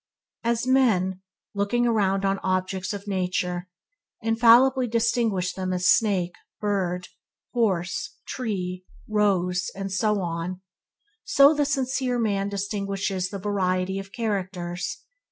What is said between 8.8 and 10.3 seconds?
a rose, and so